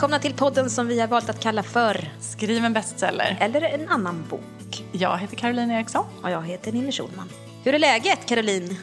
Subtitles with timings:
[0.00, 3.36] välkomna till podden som vi har valt att kalla för Skriv en bestseller.
[3.40, 4.84] Eller en annan bok.
[4.92, 6.04] Jag heter Caroline Eriksson.
[6.22, 7.28] Och jag heter Ninni Schulman.
[7.64, 8.76] Hur är läget Caroline?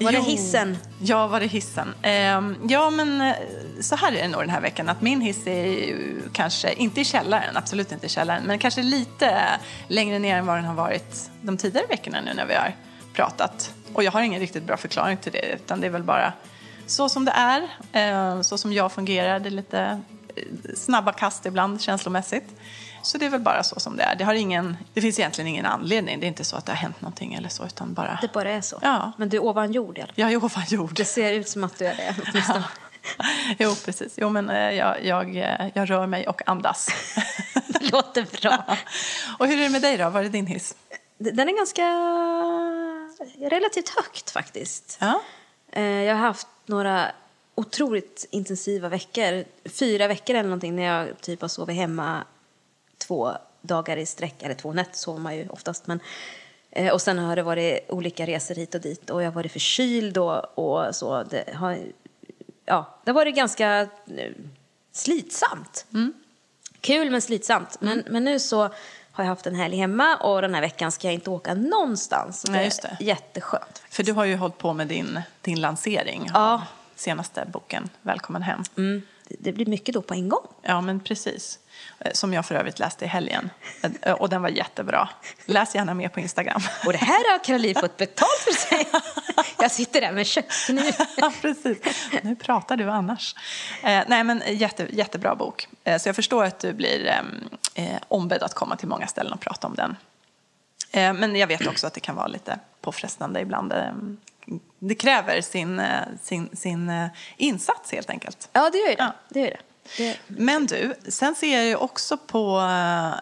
[0.00, 0.24] Var det Jo.
[0.24, 0.78] hissen?
[1.00, 1.94] Ja, var det hissen?
[2.02, 3.34] Ehm, ja, men eh,
[3.80, 7.00] så här är det nog den här veckan att min hiss är ju kanske inte
[7.00, 9.36] i källaren, absolut inte i källaren, men kanske lite
[9.88, 12.74] längre ner än vad den har varit de tidigare veckorna nu när vi har
[13.14, 13.74] pratat.
[13.92, 16.32] Och jag har ingen riktigt bra förklaring till det, utan det är väl bara
[16.86, 19.40] så som det är, eh, så som jag fungerar.
[19.40, 20.00] Det är lite
[20.74, 22.44] snabba kast ibland känslomässigt.
[23.02, 24.14] Så det är väl bara så som det är.
[24.16, 26.20] Det, har ingen, det finns egentligen ingen anledning.
[26.20, 28.18] Det är inte så att det har hänt någonting eller så, utan bara...
[28.22, 28.78] Det bara är så.
[28.82, 29.12] Ja.
[29.16, 30.14] Men du är ovan jord i alla fall.
[30.20, 30.94] Jag är ovan jord.
[30.94, 32.14] Det ser ut som att du är det.
[32.30, 32.64] åtminstone.
[33.58, 34.14] Jo, precis.
[34.16, 36.88] Jo, men eh, jag, jag, eh, jag rör mig och andas.
[37.66, 38.76] Det låter bra.
[39.38, 40.10] och hur är det med dig då?
[40.10, 40.74] Var är din hiss?
[41.18, 41.84] Den är ganska
[43.50, 44.98] relativt högt faktiskt.
[45.00, 45.20] Ja.
[45.72, 47.06] Eh, Jag har haft några
[47.60, 49.44] otroligt intensiva veckor.
[49.64, 52.24] Fyra veckor eller någonting när jag typ har sovit hemma
[52.98, 54.42] två dagar i sträck.
[54.42, 55.86] Eller två nätter sover man ju oftast.
[55.86, 56.00] Men,
[56.70, 59.10] eh, och sen har det varit olika resor hit och dit.
[59.10, 61.22] Och jag har varit förkyld och, och så.
[61.22, 61.78] Det har,
[62.64, 64.32] ja, det har varit ganska eh,
[64.92, 65.86] slitsamt.
[66.80, 67.80] Kul men slitsamt.
[67.80, 68.58] Men, men nu så
[69.12, 72.40] har jag haft en helg hemma och den här veckan ska jag inte åka någonstans.
[72.40, 73.04] Så Nej, det är det.
[73.04, 73.82] jätteskönt.
[73.90, 76.62] För du har ju hållit på med din, din lansering Ja.
[77.00, 78.62] Senaste boken, Välkommen hem.
[78.76, 79.02] Mm.
[79.38, 80.46] Det- blir mycket då på en gång.
[80.62, 81.58] Ja, men precis.
[81.98, 83.50] Eh, Som jag för övrigt läste i helgen.
[84.02, 85.08] Eh, Och den var jättebra.
[85.46, 86.60] Läs gärna mer på Instagram.
[86.86, 88.88] Och det här har Caroline fått betalt för sig.
[89.58, 90.94] Jag sitter där med kökskniv.
[91.16, 91.78] Ja, precis.
[92.22, 93.34] Nu pratar du annars.
[93.82, 95.68] Eh, nej, men jätte, jättebra bok.
[96.00, 97.22] Så jag förstår att du blir
[98.08, 99.96] ombedd att komma till många ställen och prata om den.
[100.92, 103.72] Men jag vet också att det kan vara lite påfrestande ibland.
[104.78, 107.06] Det kräver sin, eh, sin, sin eh,
[107.36, 108.48] insats helt enkelt.
[108.52, 109.02] Ja, det gör ju det.
[109.02, 109.12] Ja.
[109.28, 109.58] det, gör det.
[109.96, 110.16] det.
[110.26, 112.58] Men du, sen ser jag ju också på,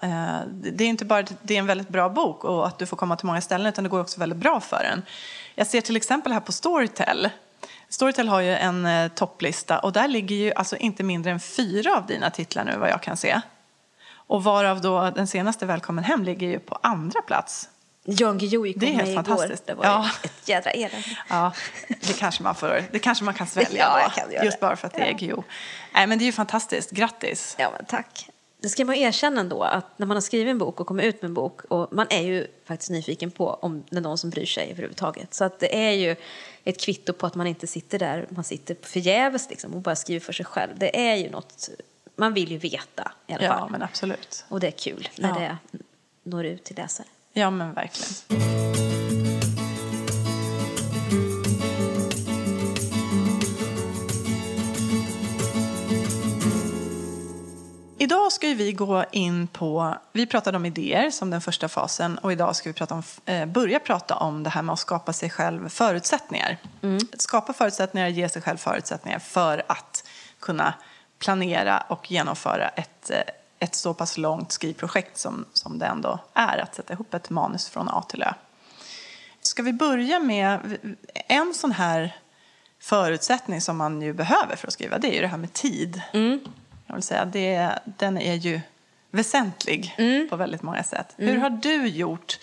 [0.03, 2.97] eh, det är inte bara det är en väldigt bra bok och att du får
[2.97, 5.03] komma till många ställen utan det går också väldigt bra för den.
[5.55, 7.28] Jag ser till exempel här på Storytel.
[7.88, 11.97] Storytel har ju en eh, topplista och där ligger ju alltså inte mindre än fyra
[11.97, 13.41] av dina titlar nu vad jag kan se.
[14.11, 17.69] Och varav då den senaste Välkommen hem ligger ju på andra plats.
[18.10, 19.22] Jan Guillou gick Det är helt igår.
[19.22, 19.66] fantastiskt.
[19.66, 20.10] Det var Ja.
[20.22, 21.19] ett jädra elände.
[21.28, 21.52] Ja,
[21.88, 24.60] det kanske man, får, det kanske man kan svälja Ja, då, kan just det.
[24.66, 25.42] bara för att det är Guillou.
[25.94, 26.91] Nej, men det är ju fantastiskt.
[26.91, 27.56] Grattis!
[27.58, 28.28] Ja, men tack.
[28.60, 31.22] Det ska man erkänna ändå, att när man har skrivit en bok och kommer ut
[31.22, 34.30] med en bok och man är ju faktiskt nyfiken på om det är någon som
[34.30, 35.34] bryr sig överhuvudtaget.
[35.34, 36.16] Så att det är ju
[36.64, 40.20] ett kvitto på att man inte sitter där, man sitter förgäves liksom och bara skriver
[40.20, 40.78] för sig själv.
[40.78, 41.69] Det är ju något,
[42.16, 43.70] man vill ju veta i alla Ja, fall.
[43.70, 44.44] men absolut.
[44.48, 45.56] Och det är kul när Ja.
[45.72, 45.78] det
[46.22, 47.06] når ut till läsare.
[47.38, 48.12] Ja, men verkligen.
[57.99, 62.32] Idag ska vi gå in på, vi pratade om idéer som den första fasen och
[62.32, 65.31] idag ska vi prata om, eh, börja prata om det här med att skapa sig
[65.31, 66.56] själv förutsättningar.
[67.19, 70.05] Skapa förutsättningar, ge sig själv förutsättningar för att
[70.41, 70.75] kunna
[71.19, 73.16] planera och genomföra ett, eh,
[73.58, 77.69] ett så pass långt skrivprojekt som, som det ändå är att sätta ihop ett manus
[77.69, 78.32] från A till Ö.
[79.41, 80.78] Ska vi börja med
[81.28, 82.16] en sån här
[82.80, 86.02] förutsättning som man ju behöver för att skriva, det är ju det här med tid.
[86.86, 88.60] Jag vill säga, det, den är ju
[89.10, 89.94] väsentlig
[90.30, 91.14] på väldigt många sätt.
[91.16, 92.38] Hur har du gjort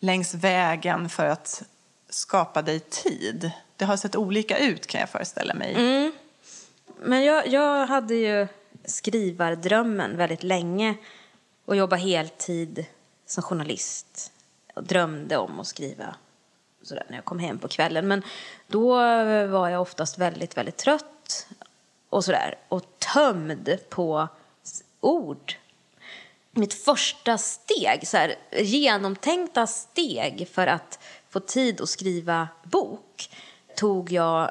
[0.00, 1.62] längs vägen för att
[2.08, 3.50] skapa dig tid?
[3.76, 5.74] Det har sett olika ut kan jag föreställa mig.
[7.04, 8.48] Men jag, jag hade ju
[8.84, 10.94] skrivardrömmen väldigt länge
[11.64, 12.86] och jobba heltid
[13.26, 14.32] som journalist.
[14.74, 16.14] Och drömde om att skriva
[16.82, 18.08] sådär när jag kom hem på kvällen.
[18.08, 18.22] Men
[18.66, 18.94] då
[19.46, 21.46] var jag oftast väldigt, väldigt trött
[22.08, 22.58] och sådär.
[22.68, 24.28] Och tömd på
[25.00, 25.54] ord.
[26.50, 30.98] Mitt första steg, så här, genomtänkta steg för att
[31.30, 33.30] få tid att skriva bok
[33.76, 34.50] tog jag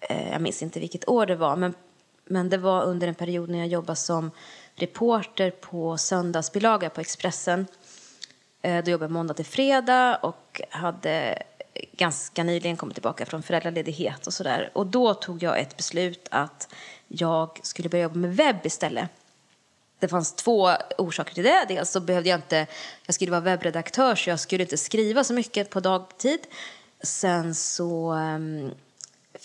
[0.00, 1.74] eh, jag minns inte vilket år det var, men,
[2.24, 4.30] men det var under en period när jag jobbade som
[4.74, 7.66] reporter på söndagsbilaga på Expressen.
[8.62, 11.42] Eh, då jobbade jag måndag till fredag och hade
[11.92, 14.70] ganska nyligen kommit tillbaka från föräldraledighet och sådär.
[14.74, 16.68] Och då tog jag ett beslut att
[17.08, 19.10] jag skulle börja jobba med webb istället.
[19.98, 21.64] Det fanns två orsaker till det.
[21.68, 22.66] Dels så behövde jag inte,
[23.06, 26.40] jag skulle vara webbredaktör så jag skulle inte skriva så mycket på dagtid.
[27.02, 28.70] Sen så ehm,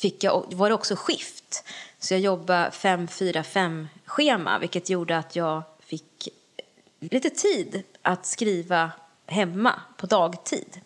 [0.01, 1.63] fick jag, var det också skift.
[2.00, 8.92] Så jag jobbade 5-4-5 schema vilket gjorde att jag fick eh, lite tid att skriva
[9.25, 10.81] hemma på dagtid.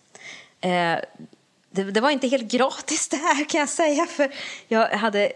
[0.61, 0.97] Eh,
[1.69, 4.33] det, det var inte helt gratis det här kan jag säga för
[4.67, 5.33] jag hade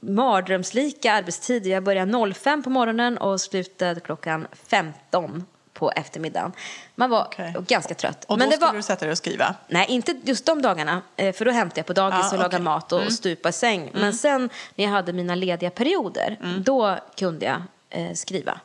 [0.00, 1.70] mardrömslika arbetstider.
[1.70, 5.46] Jag började 05 på morgonen och slutade klockan 15
[5.80, 6.52] på eftermiddagen.
[6.94, 7.54] Man var Okej.
[7.68, 8.24] ganska trött.
[8.24, 8.76] Och då Men det skulle var...
[8.76, 9.54] du sätta dig och skriva?
[9.68, 11.02] Nej, inte just de dagarna.
[11.16, 12.56] eh, För då hämtade jag på dagis Ah, och lagade.
[12.56, 12.64] Mm.
[12.64, 13.90] mat och, och stupa i säng.
[13.94, 18.60] Men sen när jag hade mina lediga perioder, då kunde jag eh, skriva.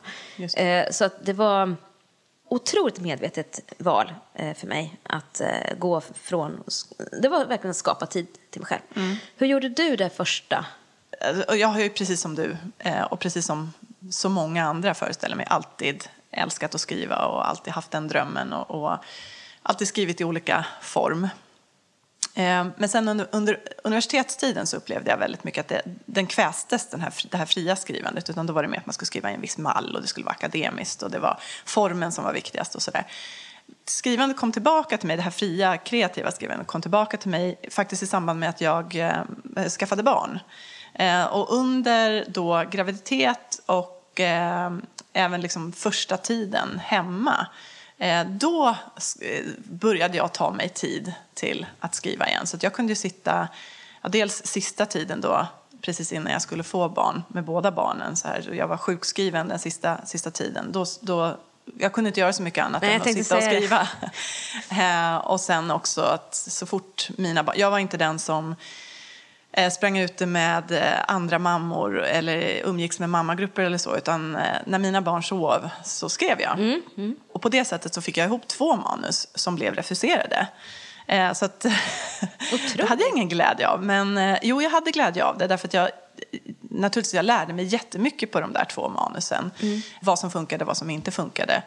[0.56, 1.76] Eh, så det var
[2.48, 5.48] otroligt medvetet val eh, för mig att eh,
[5.78, 6.64] gå från...
[7.22, 8.82] Det var verkligen att skapa tid till mig själv.
[8.96, 9.16] Mm.
[9.36, 10.66] Hur gjorde du det första?
[11.56, 12.56] Jag har ju precis som du
[13.10, 13.72] och precis som
[14.10, 18.70] så många andra föreställer mig alltid älskat att skriva och alltid haft den drömmen och,
[18.70, 18.98] och
[19.62, 21.28] alltid skrivit i olika form.
[22.34, 26.90] Eh, Men sen under, under universitetstiden så upplevde jag väldigt mycket att det, den kvästes,
[26.90, 28.30] den här, det här fria skrivandet.
[28.30, 30.08] Utan då var det mer att man skulle skriva i en viss mall och det
[30.08, 33.06] skulle vara akademiskt och det var formen som var viktigast och sådär.
[33.84, 38.02] Skrivandet kom tillbaka till mig, det här fria, kreativa skrivandet kom tillbaka till mig faktiskt
[38.02, 40.38] i samband med att jag eh, skaffade barn.
[40.94, 44.70] Eh, och under då graviditet och eh,
[45.16, 47.46] även liksom första tiden hemma
[47.98, 48.76] Eh, då
[49.20, 52.46] eh, började jag ta mig tid till att skriva igen.
[52.46, 53.48] Så jag kunde sitta,
[54.02, 55.46] ja, dels sista tiden då,
[55.82, 58.16] precis innan jag skulle få barn med båda barnen.
[58.16, 60.72] Så här, jag var sjukskriven den sista, sista tiden.
[60.72, 61.36] Då, då,
[61.78, 63.88] jag kunde inte göra så mycket annat Nej, än att sitta och skriva.
[64.70, 68.54] eh, och sen också att så fort mina barn, jag var inte den som
[69.72, 73.96] sprang ute med eh, andra mammor eller umgicks med mammagrupper eller så.
[73.96, 76.58] Utan eh, när mina barn sov så skrev jag.
[76.58, 80.46] Mm, Och på det sättet så fick jag ihop två manus som blev refuserade.
[81.06, 81.60] Eh, så att
[82.76, 83.82] det hade jag ingen glädje av.
[83.84, 85.90] Men eh, jo, jag hade glädje av det därför att jag
[86.60, 89.50] naturligtvis jag lärde mig jättemycket på de där två manusen.
[89.62, 89.80] Mm.
[90.00, 91.62] Vad som funkade, vad som inte funkade.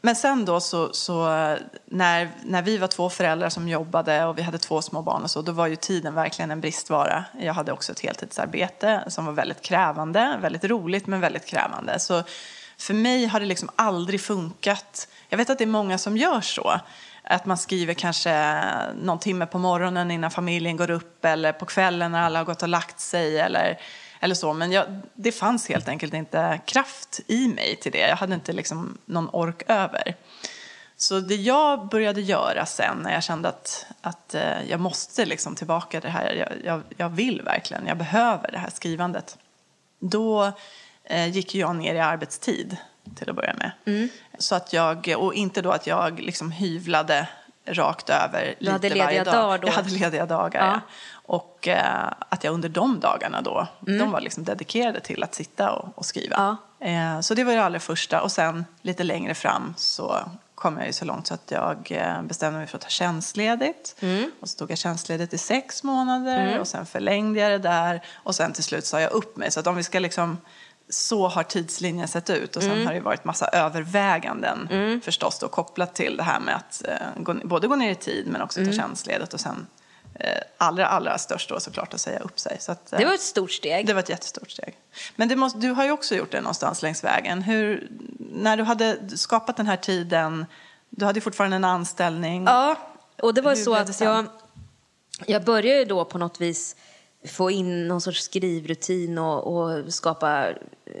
[0.00, 1.26] Men sen då så, så
[1.84, 5.30] när, när vi var två föräldrar som jobbade och vi hade två små barn och
[5.30, 7.24] så, då var ju tiden verkligen en bristvara.
[7.40, 11.98] Jag hade också ett heltidsarbete som var väldigt krävande, väldigt roligt men väldigt krävande.
[11.98, 12.22] Så
[12.78, 15.08] för mig har det liksom aldrig funkat.
[15.28, 16.80] Jag vet att det är många som gör så.
[17.22, 18.60] Att man skriver kanske
[19.02, 22.62] någon timme på morgonen innan familjen går upp eller på kvällen när alla har gått
[22.62, 23.78] och lagt sig eller,
[24.20, 24.52] eller så.
[24.52, 27.98] Men jag, det fanns helt enkelt inte kraft i mig till det.
[28.08, 30.16] Jag hade inte liksom någon ork över.
[30.96, 35.54] Så det jag började göra sen när jag kände att, att eh, jag måste liksom
[35.54, 39.38] tillbaka det här, jag, jag, jag vill verkligen, jag behöver det här skrivandet.
[40.00, 40.52] Då
[41.04, 42.76] eh, gick jag ner i arbetstid
[43.16, 43.70] till att börja med.
[43.86, 44.08] Mm.
[44.38, 47.28] Så att jag, och inte då att jag liksom hyvlade
[47.66, 49.34] rakt över lite hade varje dag.
[49.34, 49.68] dagar då?
[49.68, 50.72] Jag hade lediga dagar, Ja.
[50.72, 50.80] ja.
[51.28, 53.98] Och eh, att jag under de dagarna då, Mm.
[53.98, 56.36] de var liksom dedikerade till att sitta och, och skriva.
[56.80, 58.22] Eh, så det var det allra första.
[58.22, 60.16] Och sen lite längre fram så
[60.54, 63.96] kom jag ju så långt så att jag eh, bestämde mig för att ta tjänstledigt.
[64.00, 64.30] Mm.
[64.40, 68.04] Och så tog jag tjänstledigt i sex månader och sen förlängde jag det där.
[68.14, 69.50] Och sen till slut sa jag upp mig.
[69.50, 70.38] Så att om vi ska liksom
[70.90, 72.56] så har tidslinjen sett ut.
[72.56, 72.86] Och sen Mm.
[72.86, 74.68] har det varit massa överväganden
[75.04, 78.26] förstås då kopplat till det här med att eh, gå, både gå ner i tid
[78.26, 78.72] men också Mm.
[78.72, 79.66] ta tjänstledigt och sen
[80.56, 82.56] allra, allra störst då såklart att säga upp sig.
[82.60, 83.86] Så att, eh, Det var ett stort steg.
[83.86, 84.76] det var ett jättestort steg.
[85.16, 87.42] Men måste, du har ju också gjort det någonstans längs vägen.
[87.42, 87.88] Hur,
[88.18, 90.46] när du hade skapat den här tiden,
[90.90, 92.44] du hade ju fortfarande en anställning.
[92.44, 92.76] Ja,
[93.22, 94.26] och det var Hur så att jag,
[95.26, 96.76] jag började då på något vis
[97.28, 100.54] få in någon sorts skrivrutin och, och skapa eh,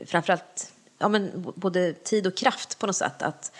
[0.06, 3.22] framförallt ja, men både tid och kraft på något sätt.
[3.22, 3.52] Att,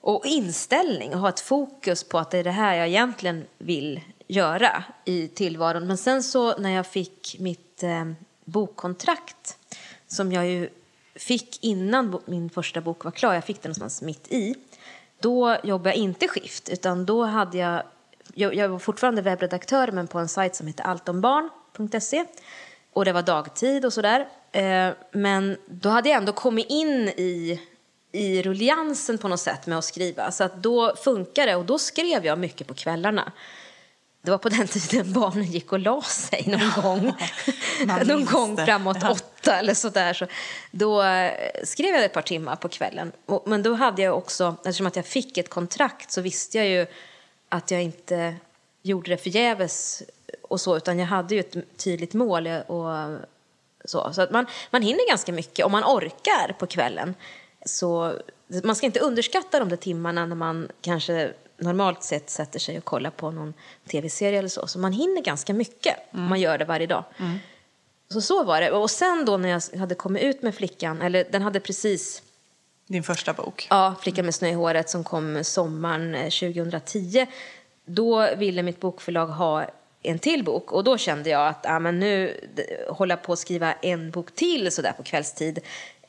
[0.00, 4.00] och inställning och ha ett fokus på att det är det här jag egentligen vill
[4.30, 5.86] göra i tillvaron.
[5.86, 8.04] Men sen så när jag fick mitt eh,
[8.44, 9.56] bokkontrakt
[10.06, 10.68] som jag ju
[11.14, 14.54] fick innan min första bok var klar, jag fick den någonstans mitt i.
[15.20, 17.82] Då jobbade jag inte skift, utan då hade jag,
[18.34, 22.24] jag, jag var fortfarande webbredaktör men på en sajt som heter alltombarn.se.
[22.92, 24.28] Och det var dagtid och sådär.
[24.52, 27.60] Eh, men då hade jag ändå kommit in i,
[28.12, 30.30] i rulliansen på något sätt med att skriva.
[30.30, 33.32] Så att då funkade det och då skrev jag mycket på kvällarna.
[34.22, 37.14] Det var på den tiden barnen gick och la sig någon gång.
[38.06, 39.10] Någon gång framåt Ja.
[39.10, 40.12] åtta eller sådär.
[40.14, 40.26] Så
[40.70, 41.32] då eh,
[41.64, 43.12] skrev jag ett par timmar på kvällen.
[43.46, 46.86] Men då hade jag också, eftersom att jag fick ett kontrakt så visste jag ju
[47.48, 48.34] att jag inte
[48.82, 50.02] gjorde det förgäves
[50.42, 53.16] och så, utan jag hade ju ett tydligt mål och
[53.84, 54.12] så.
[54.12, 57.14] Så att man, man hinner ganska mycket om man orkar på kvällen.
[57.66, 58.14] Så
[58.64, 62.84] man ska inte underskatta de där timmarna när man kanske normalt sett sätter sig och
[62.84, 63.54] kollar på någon
[63.90, 64.66] tv-serie eller så.
[64.66, 67.04] Så man hinner ganska mycket om man gör det varje dag.
[68.12, 68.70] Så så var det.
[68.70, 72.22] Och sen då när jag hade kommit ut med flickan, eller den hade precis
[72.86, 73.66] Din första bok.
[73.70, 77.26] Ja, Flickan med snö i håret som kom sommaren eh, 2010.
[77.84, 79.66] Då ville mitt bokförlag ha
[80.02, 80.72] en till bok.
[80.72, 82.40] Och då kände jag att ah, men nu
[82.88, 85.60] hålla på att skriva en bok till så där på kvällstid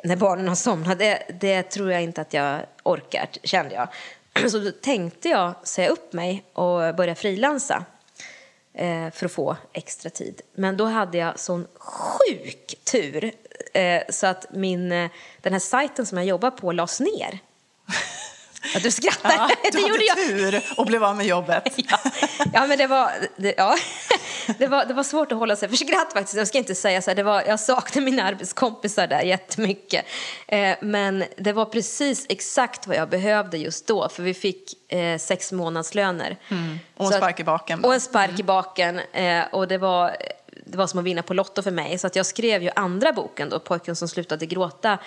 [0.04, 3.88] när barnen har somnat, det, det tror jag inte att jag orkar, kände jag.
[4.50, 7.86] Så då tänkte jag säga upp mig och börja frilansa
[8.74, 10.42] eh, för att få extra tid.
[10.54, 13.32] Men då hade jag sån sjuk tur
[13.74, 15.10] eh, så att min, eh,
[15.42, 17.40] den här sajten som jag jobbar på lades ner.
[18.74, 19.32] Ja, du skrattar.
[19.32, 20.18] Ja, du det hade gjorde jag.
[20.18, 21.64] tur och blev av med jobbet.
[21.76, 22.00] Ja,
[22.54, 23.76] ja men det var, det, ja.
[24.60, 26.38] Det, var, det var svårt att hålla sig för skratt faktiskt.
[26.38, 30.06] Jag ska inte säga så här, det var, jag saknade mina arbetskompisar där jättemycket.
[30.48, 35.18] Eh, men det var precis exakt vad jag behövde just då, för vi fick eh,
[35.18, 36.38] sex månadslöner.
[36.50, 36.80] Mm.
[36.98, 37.84] Och en spark i baken.
[37.84, 39.00] Och en spark i baken.
[39.00, 40.16] Eh, och det var,
[40.66, 41.98] det var som att vinna på Lotto för mig.
[41.98, 44.98] Så att jag skrev ju andra boken då, Pojken som slutade gråta,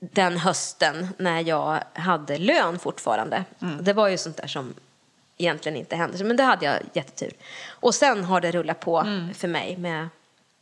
[0.00, 3.44] den hösten när jag hade lön fortfarande.
[3.80, 4.74] Det var ju sånt där som
[5.38, 6.24] egentligen inte hände.
[6.24, 7.32] Men det hade jag jättetur.
[7.66, 10.08] Och sen har det rullat på för mig med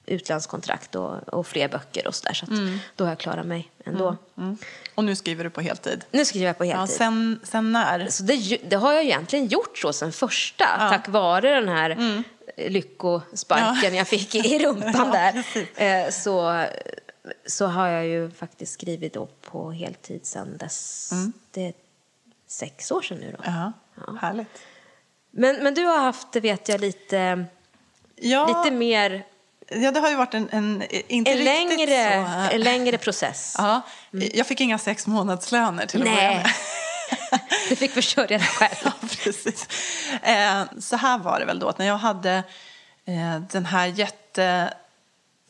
[0.06, 2.34] utlandskontrakt och, och fler böcker och sådär.
[2.34, 2.50] Så att
[2.96, 4.16] då har jag klarat mig ändå.
[4.38, 4.56] Mm.
[4.94, 6.04] Och nu skriver du på heltid.
[6.10, 6.96] Nu skriver jag på Ja, heltid.
[6.96, 8.08] sen, sen när?
[8.08, 12.22] Så det, det har jag egentligen gjort så sen första, tack vare den här mm.
[12.56, 15.32] lyckosparken jag fick i rumpan Ja, där.
[15.32, 15.78] precis.
[15.78, 16.66] Eh, så,
[17.46, 21.12] så har jag ju faktiskt skrivit då på heltid sen dess.
[21.50, 21.72] Det är
[22.46, 23.72] sex år sedan nu då.
[24.06, 24.62] Ja, härligt.
[25.30, 27.46] Men, men du har haft, vet jag, lite,
[28.16, 29.26] Ja, lite mer,
[29.68, 32.54] ja, det har ju varit en, en inte en riktigt längre, så...
[32.54, 33.54] en längre process.
[33.58, 36.50] Ja, jag fick inga sex månadslöner till att börja med.
[37.68, 38.74] du fick försörja dig själv.
[38.84, 38.92] Ja,
[39.24, 39.68] precis.
[40.22, 42.42] Eh, så här var det väl då, att när jag hade
[43.04, 43.86] eh, den här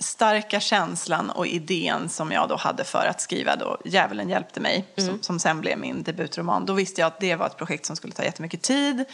[0.05, 4.85] jättestarka känslan och idén som jag då hade för att skriva då Djävulen hjälpte mig,
[4.97, 7.97] som, som sen blev min debutroman, då visste jag att det var ett projekt som
[7.97, 9.05] skulle ta jättemycket tid.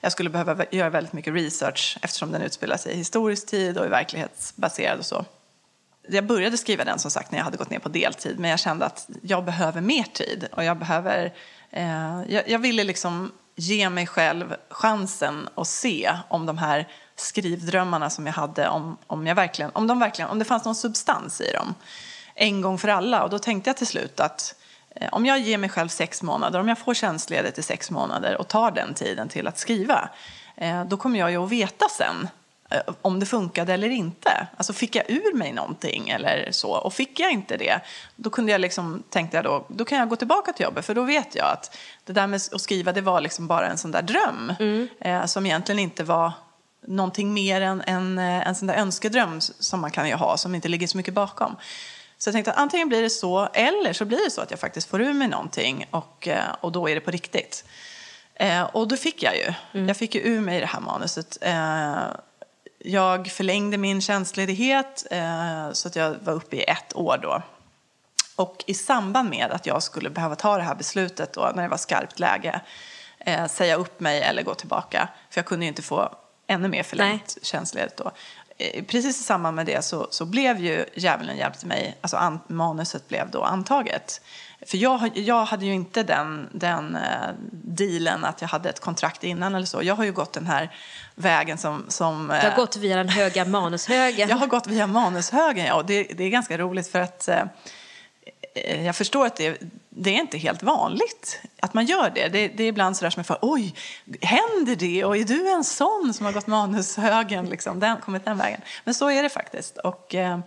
[0.00, 3.84] Jag skulle behöva göra väldigt mycket research eftersom den utspelar sig i historisk tid och
[3.84, 5.24] är verklighetsbaserad och så.
[6.08, 8.58] Jag började skriva den som sagt när jag hade gått ner på deltid men jag
[8.58, 11.34] kände att jag behöver mer tid och jag behöver
[11.70, 18.10] eh, jag, jag ville liksom ge mig själv chansen att se om de här skrivdrömmarna
[18.10, 21.40] som jag hade om, om, jag verkligen, om, de verkligen, om det fanns någon substans
[21.40, 21.74] i dem
[22.34, 24.54] en gång för alla och då tänkte jag till slut att
[24.94, 28.36] eh, om jag ger mig själv sex månader, om jag får tjänstledigt i sex månader
[28.36, 30.08] och tar den tiden till att skriva
[30.56, 32.28] eh, då kommer jag ju att veta sen
[32.70, 34.46] eh, om det funkade eller inte.
[34.56, 36.70] Alltså fick jag ur mig någonting eller så?
[36.70, 37.80] Och fick jag inte det,
[38.16, 40.94] då kunde jag liksom, tänkte jag då, då kan jag gå tillbaka till jobbet för
[40.94, 43.90] då vet jag att det där med att skriva det var liksom bara en sån
[43.90, 44.52] där dröm
[45.00, 46.32] eh, som egentligen inte var
[46.86, 50.54] någonting mer än en, eh, en sån där önskedröm som man kan ju ha som
[50.54, 51.56] inte ligger så mycket bakom.
[52.18, 54.60] Så jag tänkte att antingen blir det så eller så blir det så att jag
[54.60, 57.64] faktiskt får ur mig någonting och, eh, och då är det på riktigt.
[58.34, 59.52] Eh, och då fick jag ju.
[59.86, 61.38] Jag fick ju ur mig det här manuset.
[61.40, 61.96] Eh,
[62.78, 67.42] jag förlängde min tjänstledighet eh, så att jag var uppe i ett år då.
[68.36, 71.68] Och i samband med att jag skulle behöva ta det här beslutet då, när det
[71.68, 72.60] var skarpt läge,
[73.18, 76.14] eh, säga upp mig eller gå tillbaka, för jag kunde ju inte få
[76.46, 78.10] ännu mer förlängt tjänstledigt då.
[78.58, 82.40] Eh, precis i samband med det så, så blev ju Djävulen hjälpte mig, alltså an,
[82.48, 84.20] manuset blev då antaget.
[84.66, 89.24] För jag, jag hade ju inte den, den eh, dealen att jag hade ett kontrakt
[89.24, 89.82] innan eller så.
[89.82, 90.70] Jag har ju gått den här
[91.14, 91.84] vägen som...
[91.88, 94.28] som Du eh, har gått via den höga manushögen.
[94.28, 95.74] jag har gått via manushögen, ja.
[95.74, 97.42] Och det, det är ganska roligt för att eh,
[98.54, 99.62] eh, jag förstår att det,
[99.98, 102.28] det är inte helt vanligt att man gör det.
[102.28, 103.74] Det, det är ibland sådär som jag får, oj,
[104.20, 105.04] händer det?
[105.04, 108.60] Och är du en sån som har gått manushögen, liksom, den, kommit den vägen?
[108.84, 109.78] Men så är det faktiskt.
[109.78, 110.38] Och, eh,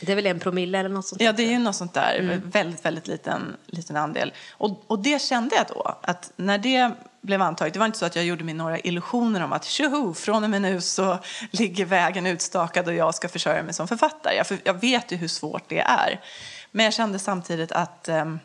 [0.00, 1.22] Det är väl en promille eller något sånt?
[1.22, 2.40] Ja, det är ju något sånt där.
[2.44, 4.32] Väldigt, väldigt liten, liten andel.
[4.50, 6.90] Och, och det kände jag då, att när det
[7.20, 10.14] blev antaget, det var inte så att jag gjorde mig några illusioner om att tjoho,
[10.14, 11.18] från och med nu så
[11.50, 14.36] ligger vägen utstakad och jag ska försörja mig som författare.
[14.36, 16.20] Jag, för, jag vet ju hur svårt det är.
[16.70, 18.38] Men jag kände samtidigt att ehm,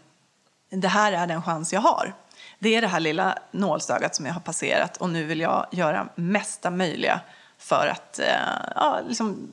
[0.73, 2.13] det här är den chans jag har.
[2.59, 6.07] Det är det här lilla nålsögat som jag har passerat och nu vill jag göra
[6.15, 7.21] mesta möjliga
[7.57, 8.25] för att eh,
[8.75, 9.49] ja, liksom,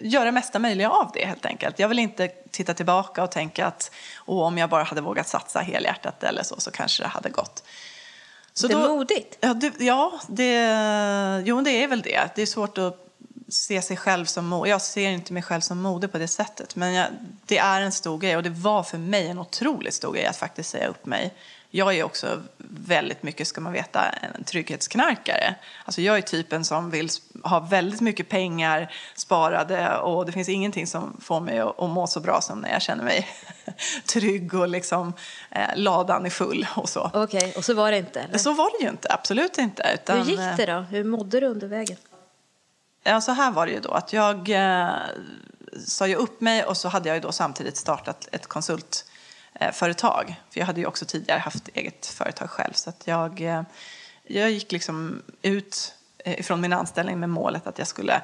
[0.00, 1.78] göra mesta möjliga av det helt enkelt.
[1.78, 3.90] Jag vill inte titta tillbaka och tänka att
[4.26, 7.64] Åh, om jag bara hade vågat satsa helhjärtat eller så, så kanske det hade gått.
[8.52, 9.38] Så Det är modigt.
[9.40, 12.30] Ja, det, ja det, jo, det är väl det.
[12.34, 13.11] Det är svårt att
[13.52, 14.70] se sig själv som modig.
[14.70, 16.76] Jag ser inte mig själv som modig på det sättet.
[16.76, 17.06] Men jag,
[17.46, 20.36] det är en stor grej och det var för mig en otroligt stor grej att
[20.36, 21.34] faktiskt säga upp mig.
[21.74, 22.42] Jag är också
[22.86, 24.04] väldigt mycket, ska man veta,
[24.36, 25.54] en trygghetsknarkare.
[25.84, 27.08] Alltså jag är typen som vill
[27.44, 32.20] ha väldigt mycket pengar sparade och det finns ingenting som får mig att, må så
[32.20, 33.28] bra som när jag känner mig
[34.06, 35.12] trygg och liksom
[35.50, 37.10] eh, ladan är full och så.
[37.14, 38.20] Okej, och så var det inte?
[38.20, 38.38] Eller?
[38.38, 39.90] Så var det ju inte, absolut inte.
[39.94, 40.80] Utan, Hur gick det då?
[40.80, 41.96] Hur mådde du under vägen?
[43.02, 44.96] Ja, så här var det ju då att jag eh,
[45.86, 50.28] sa ju upp mig och så hade jag ju då samtidigt startat ett konsultföretag.
[50.28, 52.72] Eh, För jag hade ju också tidigare haft eget företag själv.
[52.72, 53.62] Så att jag, eh,
[54.22, 58.22] jag gick liksom ut eh, ifrån min anställning med målet att jag skulle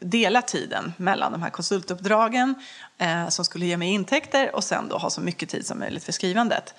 [0.00, 2.54] dela tiden mellan de här konsultuppdragen
[2.98, 6.04] eh, som skulle ge mig intäkter och sen då ha så mycket tid som möjligt
[6.04, 6.74] för skrivandet.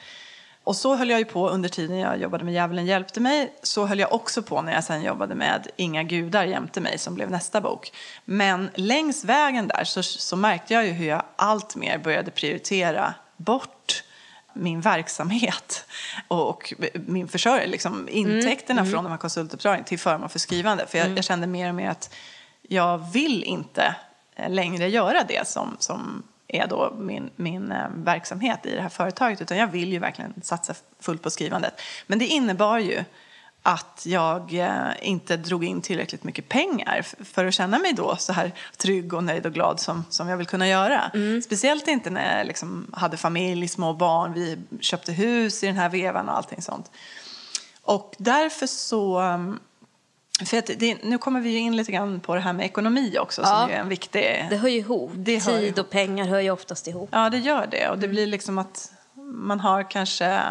[0.70, 3.54] Och så höll jag ju på under tiden jag jobbade med Djävulen hjälpte mig.
[3.64, 7.16] Så höll jag också på när jag sen jobbade med Inga gudar jämte mig som
[7.16, 7.92] blev nästa bok.
[8.26, 13.14] Men längs vägen där så, så märkte jag ju hur jag allt mer började prioritera
[13.38, 14.04] bort
[14.54, 15.86] min verksamhet
[16.28, 18.92] och min försörjning, liksom intäkterna mm.
[18.92, 20.88] från de här konsultuppdragen till förmån för skrivande.
[20.88, 21.16] För jag, mm.
[21.16, 22.16] jag kände mer och mer att
[22.62, 23.96] jag vill inte
[24.48, 29.41] längre göra det som, som är då min, min eh, verksamhet i det här företaget
[29.41, 31.82] utan jag vill ju verkligen satsa fullt på skrivandet.
[32.08, 33.03] Men det innebar ju
[33.63, 38.34] att jag eh, inte drog in tillräckligt mycket pengar för att känna mig då så
[38.34, 41.12] här trygg och nöjd och glad som, som jag vill kunna göra.
[41.13, 41.41] Mm.
[41.41, 45.89] Speciellt inte när jag liksom hade familj, små barn, vi köpte hus i den här
[45.89, 46.91] vevan och allting sånt.
[47.82, 49.22] Och därför så
[50.46, 53.41] för det, nu kommer vi in lite grann på det här med ekonomi också.
[53.41, 54.48] Ja, som är en viktig...
[54.50, 55.12] Det hör ju ihop.
[55.15, 55.79] Det Tid ihop.
[55.79, 57.10] och pengar hör ju oftast ihop.
[57.12, 57.89] Ja, det gör det.
[57.89, 58.12] Och det mm.
[58.12, 60.41] blir liksom att man har kanske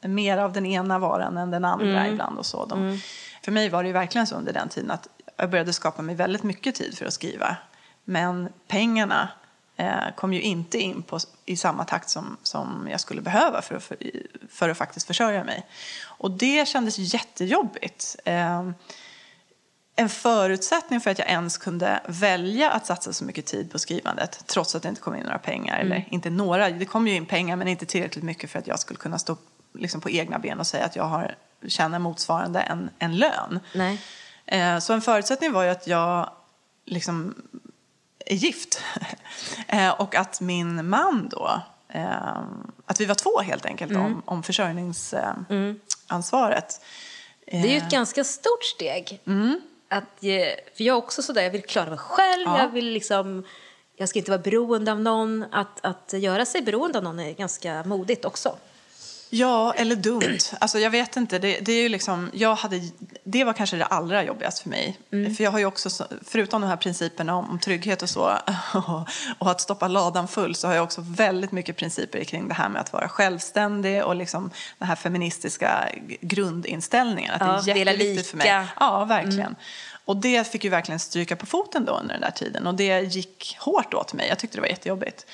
[0.00, 2.12] mer av den ena varan än den andra mm.
[2.12, 2.38] ibland.
[2.38, 2.64] och så.
[2.64, 2.98] De, mm.
[3.42, 6.14] För mig var det ju verkligen så under den tiden att jag började skapa mig
[6.14, 7.56] väldigt mycket tid för att skriva.
[8.04, 9.28] Men pengarna
[9.76, 13.74] eh, kom ju inte in på, i samma takt som, som jag skulle behöva för
[13.74, 13.96] att, för,
[14.50, 15.66] för att faktiskt försörja mig.
[16.04, 18.16] Och det kändes jättejobbigt.
[18.24, 18.70] Eh,
[19.96, 24.44] en förutsättning för att jag ens kunde välja att satsa så mycket tid på skrivandet
[24.46, 25.80] trots att det inte kom in några pengar.
[25.80, 25.92] Mm.
[25.92, 28.78] Eller inte några, det kom ju in pengar men inte tillräckligt mycket för att jag
[28.78, 29.36] skulle kunna stå
[29.74, 31.34] liksom, på egna ben och säga att jag har,
[31.66, 33.60] tjänar motsvarande en, en lön.
[33.74, 34.00] Nej.
[34.46, 36.30] Eh, så en förutsättning var ju att jag
[36.84, 37.34] liksom
[38.26, 38.82] är gift.
[39.68, 42.42] eh, och att min man då, eh,
[42.86, 44.04] att vi var två helt enkelt mm.
[44.04, 46.80] om, om försörjningsansvaret.
[47.46, 47.62] Mm.
[47.62, 49.22] Det är ju ett ganska stort steg.
[49.26, 49.60] Mm
[49.96, 50.20] att,
[50.76, 52.58] för jag är också sådär, jag vill klara mig själv, ja.
[52.58, 53.44] jag vill liksom,
[53.96, 55.44] jag ska inte vara beroende av någon.
[55.52, 58.56] Att, att göra sig beroende av någon är ganska modigt också.
[59.34, 60.38] Ja, eller dumt.
[60.58, 61.38] Alltså, jag vet inte.
[61.38, 62.80] Det, det, är ju liksom, jag hade,
[63.24, 64.98] det var kanske det allra jobbigaste för mig.
[65.12, 65.34] Mm.
[65.34, 68.20] För jag har ju också, förutom de här principerna om, om trygghet och så,
[68.74, 72.54] och, och, att stoppa ladan full, så har jag också väldigt mycket principer kring det
[72.54, 75.88] här med att vara självständig och liksom den här feministiska
[76.20, 77.34] grundinställningen.
[77.34, 78.66] Att ja, det är jätteviktigt för mig.
[78.80, 79.40] Ja, verkligen.
[79.40, 79.56] Mm.
[80.04, 82.66] Och det fick ju verkligen stryka på foten då under den där tiden.
[82.66, 84.28] Och det gick hårt åt mig.
[84.28, 85.26] Jag tyckte det var jättejobbigt.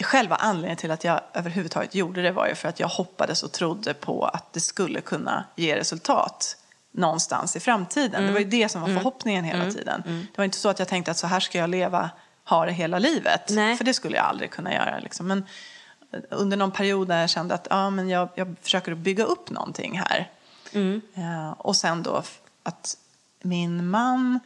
[0.00, 3.52] Själva anledningen till att jag överhuvudtaget gjorde det var ju för att jag hoppades och
[3.52, 6.56] trodde på att det skulle kunna ge resultat
[6.92, 8.14] någonstans i framtiden.
[8.14, 8.26] Mm.
[8.26, 9.00] Det var ju det som var mm.
[9.00, 9.74] förhoppningen hela mm.
[9.74, 10.02] tiden.
[10.06, 10.20] Mm.
[10.32, 12.10] Det var inte så att jag tänkte att så här ska jag leva,
[12.44, 13.50] ha det hela livet.
[13.50, 13.76] Nej.
[13.76, 14.98] För det skulle jag aldrig kunna göra.
[14.98, 15.26] Liksom.
[15.26, 15.46] Men
[16.30, 19.98] under någon period där jag kände att ja, men jag, jag försöker bygga upp någonting
[19.98, 20.30] här.
[20.72, 21.00] Mm.
[21.14, 22.22] Ja, och sen då
[22.62, 22.96] att
[23.42, 24.40] min man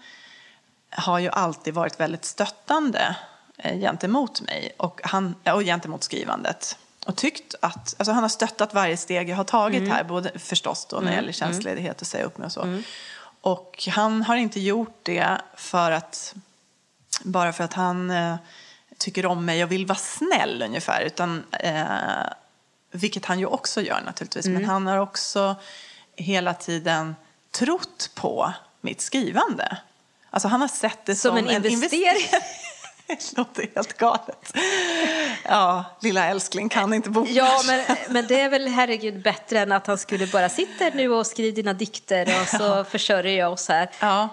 [0.91, 3.15] har ju alltid varit väldigt stöttande Eh,
[3.63, 6.79] gentemot mig och, han, och gentemot skrivandet.
[7.07, 9.91] Och tyckt att, alltså han har stöttat varje steg jag har tagit mm.
[9.91, 11.17] här, både förstås då när det mm.
[11.17, 12.63] gäller tjänstledighet och säga upp mig och så.
[12.63, 12.83] Mm.
[13.41, 16.35] Och han har inte gjort det för att,
[17.23, 18.37] bara för att han eh,
[18.99, 21.81] tycker om mig och vill vara snäll ungefär, utan, eh,
[22.91, 24.47] vilket han ju också gör naturligtvis.
[24.47, 24.69] Men mm.
[24.69, 25.57] han har också
[26.17, 27.17] hela tiden
[27.51, 29.79] trott på mitt skrivande.
[30.31, 32.29] Alltså han har sett det som, som en, en investering.
[33.17, 34.53] Det låter helt galet.
[35.43, 39.73] Ja, lilla älskling kan inte bo Ja, men, men det är väl herregud bättre än
[39.73, 42.85] att han skulle bara sitta nu och skriva dina dikter och så ja.
[42.85, 43.91] försörjer jag oss här.
[44.01, 44.29] Ja.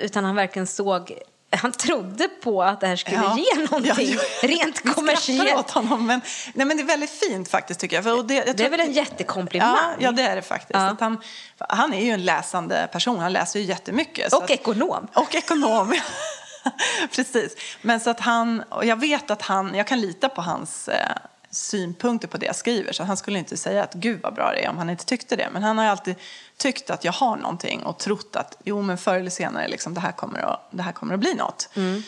[0.00, 1.22] Utan han verkligen såg
[1.56, 3.38] han trodde på att det här skulle ja.
[3.38, 4.48] ge någonting ja, ja.
[4.48, 5.58] rent kommersiellt.
[5.58, 6.20] åt honom, men,
[6.54, 8.04] nej, men det är väldigt fint faktiskt tycker jag.
[8.04, 9.76] För det, jag det är väl en jättekomplimang?
[9.76, 10.76] Ja, ja det är det faktiskt.
[10.76, 11.20] Att han,
[11.58, 14.32] han är ju en läsande person, han läser ju jättemycket.
[14.32, 15.08] Och att, ekonom.
[15.14, 15.94] Och ekonom,
[17.14, 17.56] Precis.
[17.82, 21.16] Men så att han, och jag vet att han, jag kan lita på hans eh,
[21.50, 22.92] synpunkter på det jag skriver.
[22.92, 25.36] Så han skulle inte säga att gud vad bra det är om han inte tyckte
[25.36, 25.48] det.
[25.52, 26.16] Men han har alltid
[26.56, 30.00] tyckt att jag har någonting och trott att jo men förr eller senare liksom, det,
[30.00, 31.68] här kommer att, det här kommer att bli något.
[31.76, 32.02] Mm.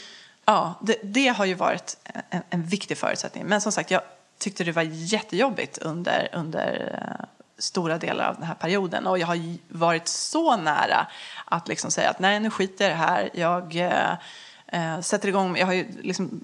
[0.45, 1.97] Ja, det, det, har ju varit
[2.31, 3.45] en, en, viktig förutsättning.
[3.47, 4.03] Men som sagt, jag
[4.39, 7.27] tyckte det var jättejobbigt under, under uh,
[7.63, 9.07] stora delar av den här perioden.
[9.07, 11.07] Och jag har varit så nära
[11.45, 13.31] att liksom säga att nej, nu skiter jag i det här.
[13.35, 16.41] Jag uh, eh, sätter igång, jag har ju liksom,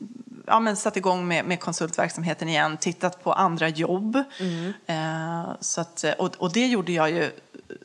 [0.46, 4.22] ja, men satt igång med, med konsultverksamheten igen, tittat på andra jobb.
[4.40, 4.72] Mm.
[4.87, 7.31] Eh, så att, och, och det gjorde jag ju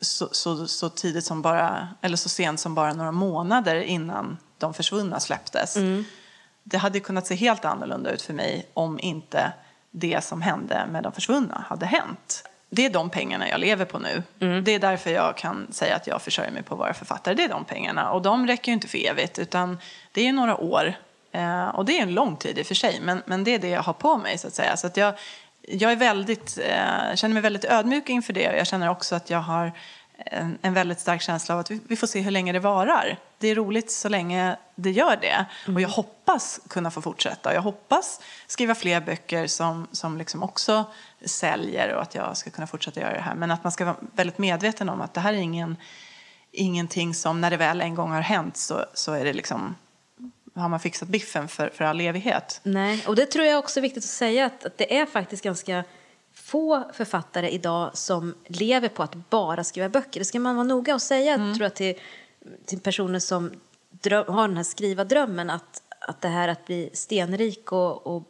[0.00, 4.74] så, så, så, tidigt som bara, eller så sent som bara några månader innan De
[4.74, 5.76] försvunna släpptes.
[6.62, 9.52] Det hade kunnat se helt annorlunda ut för mig om inte
[9.90, 12.44] det som hände med De försvunna hade hänt.
[12.74, 14.22] Det är de pengarna jag lever på nu.
[14.40, 14.64] Mm.
[14.64, 17.34] Det är därför jag kan säga att jag försörjer mig på att vara författare.
[17.34, 18.10] Det är de pengarna.
[18.10, 19.78] Och de räcker ju inte för evigt, utan
[20.12, 20.94] det är några år.
[21.32, 23.58] Eh, och det är en lång tid i och för sig, men, men det är
[23.58, 24.76] det jag har på mig så att säga.
[24.76, 25.14] Så att jag,
[25.62, 29.30] jag är väldigt, eh, känner mig väldigt ödmjuk inför det och jag känner också att
[29.30, 29.72] jag har
[30.16, 33.18] en, en väldigt stark känsla av att vi, vi, får se hur länge det varar.
[33.38, 35.46] Det är roligt så länge det gör det.
[35.64, 35.76] mm.
[35.76, 37.54] Och jag hoppas kunna få fortsätta.
[37.54, 40.84] Jag hoppas skriva fler böcker som, som liksom också
[41.26, 43.34] säljer och att jag ska kunna fortsätta göra det här.
[43.34, 45.76] Men att man ska vara väldigt medveten om att det här är ingen,
[46.52, 49.74] ingenting som när det väl en gång har hänt så, så är det liksom
[50.54, 52.60] har man fixat biffen för, för all evighet.
[52.62, 55.44] Nej, och det tror jag också är viktigt att säga att, att det är faktiskt
[55.44, 55.84] ganska
[56.34, 60.20] få författare idag som lever på att bara skriva böcker.
[60.20, 61.54] Det ska man vara noga och säga mm.
[61.54, 61.94] tror jag, till,
[62.64, 63.52] till personer som
[63.90, 68.22] dröm, har den här skriva drömmen att, att det här att bli stenrik och, och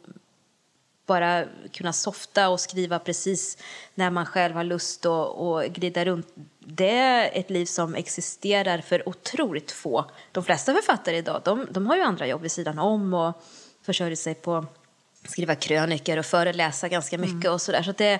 [1.05, 3.57] bara kunna softa och skriva precis
[3.95, 6.27] när man själv har lust och, och glida runt.
[6.59, 10.05] Det är ett liv som existerar för otroligt få.
[10.31, 13.43] De flesta författare idag de, de har ju andra jobb vid sidan om och
[13.81, 14.65] försörjer sig på
[15.23, 17.53] skriva kröniker och föreläsa ganska mycket mm.
[17.53, 17.83] och sådär.
[17.83, 18.19] Så det,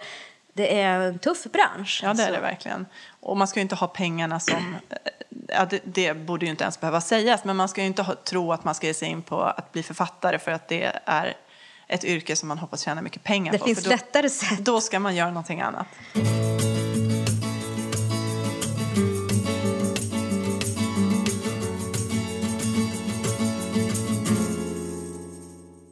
[0.53, 2.01] det är en tuff bransch.
[2.03, 2.85] Ja, det är det verkligen.
[3.19, 4.75] Och man ska ju inte ha pengarna som...
[5.47, 8.15] Ja, det, det, borde ju inte ens behöva sägas, men man ska ju inte ha,
[8.15, 11.37] tro att man ska ge sig in på att bli författare för att det är
[11.87, 13.65] ett yrke som man hoppas tjäna mycket pengar det på.
[13.65, 14.59] Det finns då, lättare sätt.
[14.59, 15.87] Då ska man göra någonting annat.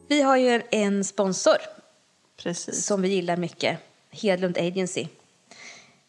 [0.08, 1.56] Vi har ju en sponsor
[2.36, 2.86] Precis.
[2.86, 3.78] som vi gillar mycket,
[4.10, 5.06] Hedlund Agency.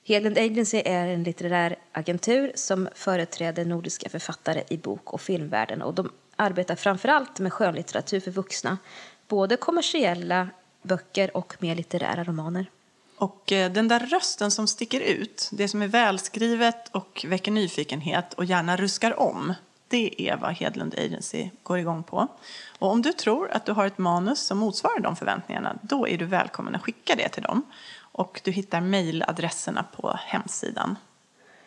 [0.07, 5.81] Hedlund Agency är en litterär agentur som företräder nordiska författare i bok och filmvärlden.
[5.81, 8.77] Och de arbetar framför allt med skönlitteratur för vuxna,
[9.27, 10.49] både kommersiella
[10.81, 12.65] böcker och mer litterära romaner.
[13.17, 18.33] Och eh, den där rösten som sticker ut, det som är välskrivet och väcker nyfikenhet
[18.33, 19.53] och gärna ruskar om,
[19.87, 22.27] det är vad Hedlund Agency går igång på.
[22.79, 26.17] Och om du tror att du har ett manus som motsvarar de förväntningarna, då är
[26.17, 27.63] du välkommen att skicka det till dem.
[27.97, 30.95] Och du hittar mejladresserna på hemsidan.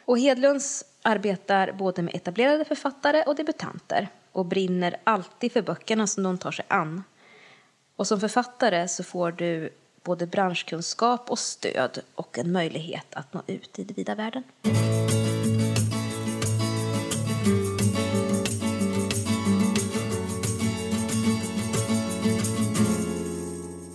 [0.05, 6.23] Och Hedlunds arbetar både med etablerade författare och debutanter och brinner alltid för böckerna som
[6.23, 7.05] de tar sig an.
[7.99, 9.71] Och som författare så får du
[10.03, 14.43] både branschkunskap och stöd och en möjlighet att nå ut i den vida världen.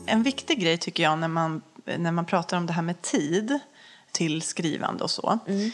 [0.05, 1.61] En viktig grej tycker jag när man,
[1.97, 3.59] när man pratar om det här med tid
[4.11, 5.39] till skrivande och så.
[5.47, 5.71] Mm.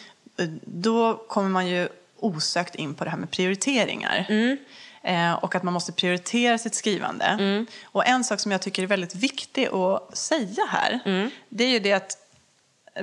[0.65, 1.87] Då kommer man ju
[2.19, 4.25] osökt in på det här med prioriteringar.
[4.29, 4.57] Mm.
[5.01, 7.25] Eh, och att man måste prioritera sitt skrivande.
[7.25, 7.65] Mm.
[7.83, 11.31] Och en sak som jag tycker är väldigt viktig att säga här, mm.
[11.49, 12.17] det är ju det att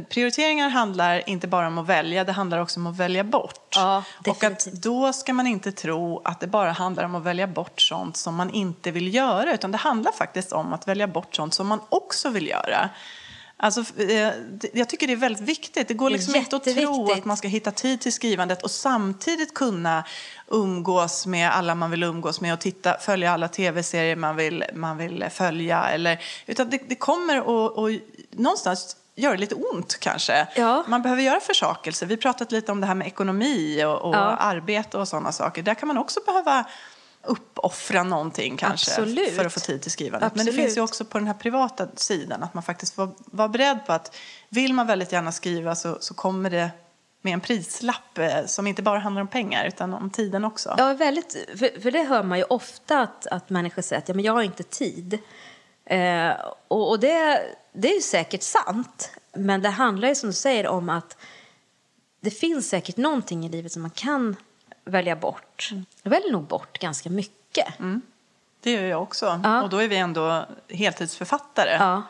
[0.09, 3.75] Prioriteringar handlar inte bara om att välja, det handlar också om att välja bort.
[3.77, 7.47] Ja, och att då ska man inte tro att det bara handlar om att välja
[7.47, 11.35] bort sånt som man inte vill göra, utan det handlar faktiskt om att välja bort
[11.35, 12.91] sånt som man också vill göra.
[13.59, 14.33] Alltså, eh,
[14.73, 15.89] jag tycker det är väldigt viktigt.
[15.89, 19.55] Det går liksom inte att tro att man ska hitta tid till skrivandet och samtidigt
[19.55, 20.05] kunna
[20.49, 24.97] umgås med alla man vill umgås med och titta, följa alla tv-serier man vill, man
[24.97, 25.89] vill följa.
[25.89, 30.49] Eller, utan det, det kommer att, att någonstans gör det lite ont kanske.
[30.57, 30.85] Ja.
[30.89, 32.07] Man behöver göra försakelse.
[32.07, 34.37] Vi pratat lite om det här med ekonomi och, och ja.
[34.37, 35.63] arbete och sådana saker.
[35.63, 36.65] Där kan man också behöva
[37.27, 39.37] uppoffra någonting kanske Absolut.
[39.37, 40.35] för att få tid till skrivandet.
[40.35, 43.49] Men det finns ju också på den här privata sidan att man faktiskt får vara
[43.49, 44.17] beredd på att
[44.49, 46.71] vill man väldigt gärna skriva så, så kommer det
[47.23, 50.75] med en prislapp eh, som inte bara handlar om pengar utan om tiden också.
[50.79, 54.15] Ja, väldigt, för, för det hör man ju ofta att, att människor säger att ja,
[54.15, 55.19] men jag har inte tid.
[55.85, 56.31] Eh,
[56.69, 60.67] och, och det, det är ju säkert sant, men det handlar ju som du säger
[60.67, 61.17] om att
[62.21, 64.37] det finns säkert någonting i livet som man kan
[64.87, 65.69] välja bort.
[65.73, 65.85] Mm.
[66.03, 67.79] Jag väljer nog bort ganska mycket.
[67.79, 68.03] Mm.
[68.61, 69.41] Det gör jag också.
[69.45, 69.63] Ja.
[69.63, 71.77] Och då är vi ändå heltidsförfattare.
[71.79, 72.03] Ja.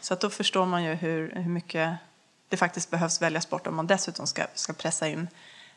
[0.00, 1.96] Så att då förstår man ju hur, hur mycket
[2.48, 5.28] det faktiskt behövs väljas bort om man dessutom ska, ska pressa in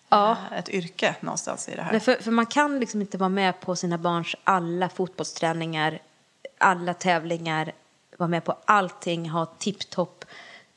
[0.09, 0.37] ja.
[0.51, 1.99] Eh, ett yrke någonstans i det här.
[1.99, 5.99] För, för, man kan liksom inte vara med på sina barns alla fotbollsträningar,
[6.57, 7.71] alla tävlingar,
[8.17, 10.25] vara med på allting, ha tipptopp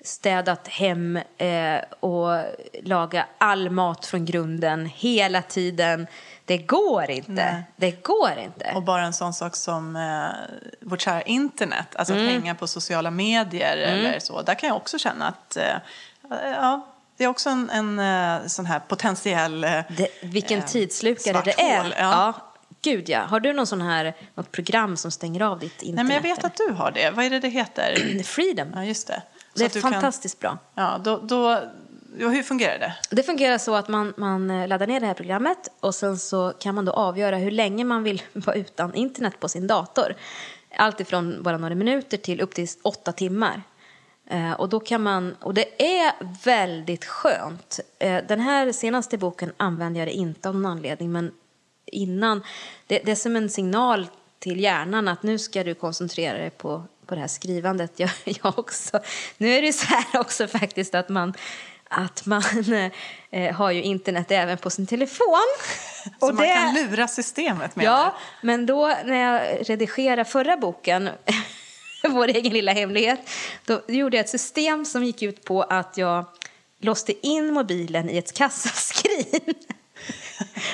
[0.05, 2.45] städat hem eh, och
[2.83, 6.07] laga all mat från grunden hela tiden.
[6.45, 7.33] Det går inte.
[7.33, 7.63] Nej.
[7.77, 8.73] Det går inte.
[8.75, 10.29] Och bara en sån sak som eh,
[10.81, 12.27] vårt kära internet, alltså mm.
[12.27, 14.07] att hänga på sociala medier mm.
[14.07, 14.43] eller så.
[14.43, 15.77] Där kan jag också känna att eh,
[16.31, 16.87] ja,
[17.17, 19.65] det är också en, en, eh, sån här potentiell...
[19.65, 21.85] Eh, det, vilken eh, tidslukare det är.
[21.85, 21.93] Ja.
[21.99, 22.35] ja.
[22.83, 23.21] gud ja.
[23.21, 25.95] Har du någon sån här, något program som stänger av ditt internet?
[25.97, 27.11] Nej, men jag vet att du har det.
[27.11, 28.23] Vad är det det heter?
[28.25, 28.73] Freedom.
[28.75, 29.23] Ja, just det.
[29.55, 30.59] Det är du kan- fantastiskt bra.
[30.75, 31.59] Ja, då, då,
[32.19, 32.95] ja, hur fungerar det?
[33.11, 36.53] Det fungerar så att man, man eh, laddar ner det här programmet och sen så
[36.59, 40.15] kan man då avgöra hur länge man vill vara utan internet på sin dator.
[40.77, 43.63] Allt ifrån bara några minuter till upp till åtta timmar.
[44.31, 46.13] Eh, och, då kan man, och det är
[46.45, 47.81] väldigt skönt.
[47.99, 51.33] Eh, den här senaste boken använde jag det inte av någon anledning men
[51.87, 52.43] innan,
[52.87, 54.07] det, det är som en signal
[54.43, 57.93] till hjärnan att nu ska du koncentrera dig på, på det här skrivandet.
[57.97, 59.01] Jag, jag också.
[59.39, 61.35] Nu är det så här också faktiskt att man,
[61.89, 62.43] att man
[63.31, 65.57] eh, har ju internet även på sin telefon.
[66.21, 71.11] Så man kan lura systemet med Ja, men då när jag redigerade förra boken,
[72.09, 73.21] Vår egen lilla hemlighet,
[73.65, 76.25] då gjorde jag ett system som gick ut på att jag
[76.81, 79.55] låste in mobilen i ett kassaskrin.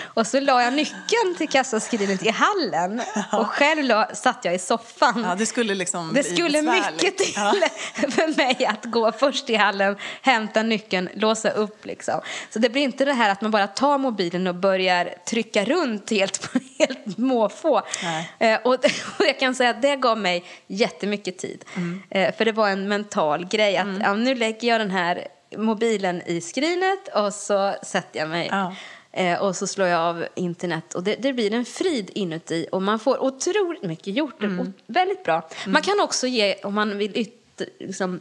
[0.04, 3.02] Och så la jag nyckeln till kassaskrinet i hallen
[3.32, 5.24] och själv la, satt jag i soffan.
[5.28, 7.54] Ja, det skulle liksom Det skulle mycket till Ja.
[8.10, 11.86] för mig att gå först i hallen, hämta nyckeln, låsa upp.
[11.86, 12.20] Liksom.
[12.50, 16.10] Så det blir inte det här att man bara tar mobilen och börjar trycka runt
[16.10, 17.82] helt, helt måfå.
[18.02, 18.32] Nej.
[18.38, 18.74] Eh, och,
[19.18, 21.64] och jag kan säga att det gav mig jättemycket tid.
[21.76, 22.02] Mm.
[22.10, 26.22] Eh, för det var en mental grej att ja, nu lägger jag den här mobilen
[26.26, 28.48] i skrinet och så sätter jag mig.
[28.50, 28.74] Ja.
[29.12, 32.82] Eh, och så slår jag av internet och det, det blir en frid inuti och
[32.82, 34.42] man får otroligt mycket gjort.
[34.42, 34.60] Mm.
[34.60, 35.48] Och väldigt bra.
[35.66, 38.20] Man kan också ge, om man vill yt, liksom,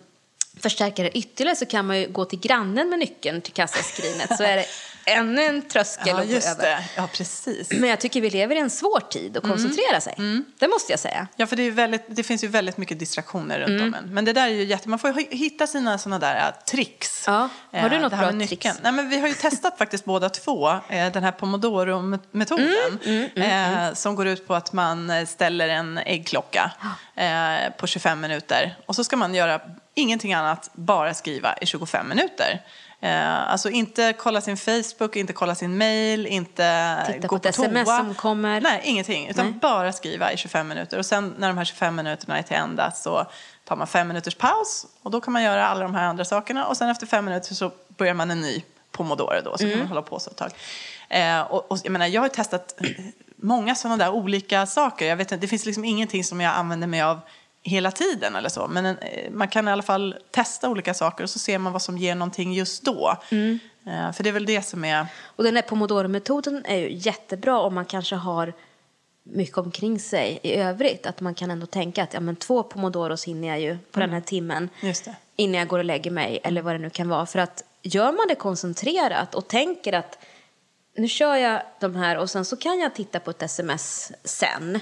[0.59, 4.43] förstärka det ytterligare så kan man ju gå till grannen med nyckeln till kassaskrinet så
[4.43, 4.65] är det
[5.07, 6.63] ännu en tröskel Ja, att gå just över.
[6.63, 6.83] det.
[6.95, 7.71] Ja, precis.
[7.71, 9.57] Men jag tycker vi lever i en svår tid att Mm.
[9.57, 10.15] koncentrera sig.
[10.59, 11.27] Det måste jag säga.
[11.35, 13.83] Ja, för det, väldigt, det finns ju väldigt mycket distraktioner runt Mm.
[13.87, 14.13] om en.
[14.13, 14.89] Men det där är ju jätte...
[14.89, 17.23] Man får ju hitta sina såna där äh, tricks.
[17.27, 17.49] Ja.
[17.71, 18.67] Har du Eh, något bra tricks?
[18.81, 22.99] Nej, men vi har ju testat faktiskt båda två eh, den här Pomodoro-metoden.
[23.05, 26.71] Mm, eh, som går ut på att man eh, ställer en äggklocka
[27.15, 28.75] eh, på 25 minuter.
[28.85, 29.61] Och så ska man göra
[29.93, 32.61] ingenting annat, bara skriva i 25 minuter.
[33.01, 37.47] Eh, alltså inte kolla sin Facebook, inte kolla sin mail, inte Titta gå på på
[37.49, 37.97] sms toa.
[37.97, 38.61] som kommer.
[38.61, 39.27] Nej, ingenting.
[39.27, 39.53] Utan Nej.
[39.61, 40.99] bara skriva i 25 minuter.
[40.99, 43.25] Och sen när de här 25 minuterna är till ända så
[43.65, 44.85] tar man fem minuters paus.
[45.03, 46.65] Och då kan man göra alla de här andra sakerna.
[46.67, 49.57] Och sen efter fem minuter så börjar man en ny pomodoro då.
[49.57, 49.71] Så Mm.
[49.73, 50.51] kan man hålla på så ett tag.
[51.09, 52.79] Eh, och, och, jag, menar, jag har testat
[53.35, 55.05] många sådana där olika saker.
[55.07, 57.19] Jag vet, inte, det finns liksom ingenting som jag använder mig av
[57.63, 58.67] hela tiden eller så.
[58.67, 61.73] Men en, eh, man kan i alla fall testa olika saker och så ser man
[61.73, 63.17] vad som ger någonting just då.
[63.31, 63.59] Mm.
[63.85, 65.07] Eh, för det är väl det som är...
[65.23, 68.53] Och den här Pomodoro-metoden är ju jättebra om man kanske har
[69.23, 71.05] mycket omkring sig i övrigt.
[71.05, 74.09] Att man kan ändå tänka att ja, men två Pomodoros hinner jag ju på den
[74.09, 74.69] här timmen
[75.35, 77.25] innan jag går och lägger mig eller vad det nu kan vara.
[77.25, 80.17] För att gör man det koncentrerat och tänker att
[80.97, 84.79] nu kör jag de här och sen så kan jag titta på ett sms sen.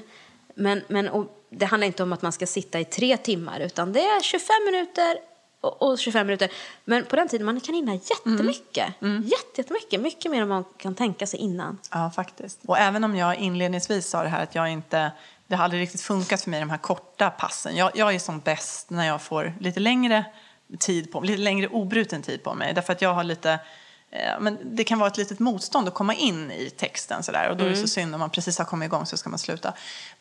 [0.56, 3.94] Men, men och det handlar inte om att man ska sitta i tre timmar utan
[3.94, 5.18] det är 25 minuter
[5.62, 6.52] och, och 25 minuter.
[6.86, 8.88] Men på den tiden man kan hinna jättemycket.
[9.24, 10.02] Jätte, jättemycket.
[10.02, 11.78] Mycket mer än man kan tänka sig innan.
[11.92, 12.60] Ja, faktiskt.
[12.66, 15.12] Och även om jag inledningsvis sa det här att jag inte...
[15.48, 17.76] Det har aldrig riktigt funkat för mig, de här korta passen.
[17.76, 20.26] Jag, jag är som bäst när jag får lite längre
[20.80, 22.74] tid på lite längre obruten tid på mig.
[22.74, 23.60] Därför att jag har lite...
[24.12, 27.50] eh, Men det kan vara ett litet motstånd att komma in i texten sådär.
[27.50, 29.40] Och då är det så synd om man precis har kommit igång så ska man
[29.40, 29.74] sluta.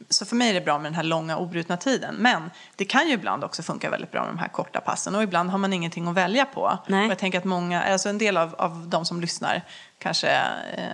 [0.08, 2.14] Så för mig är det bra med den här långa obrutna tiden.
[2.14, 5.14] Men det kan ju ibland också funka väldigt bra med de här korta passen.
[5.14, 6.78] Och ibland har man ingenting att välja på.
[6.86, 7.04] Nej.
[7.04, 9.62] Och jag tänker att många, alltså en del av, av de som lyssnar
[9.98, 10.28] kanske,
[10.76, 10.84] eh,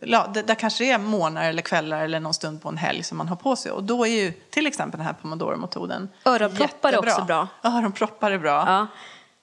[0.00, 3.02] ja, det, där kanske det är morgnar eller kvällar eller någon stund på en helg
[3.02, 3.72] som man har på sig.
[3.72, 7.48] Och då är ju till exempel den här Pomodoro-metoden Öronproppar är också bra.
[7.62, 8.64] Öronproppar är bra.
[8.66, 8.86] Ja,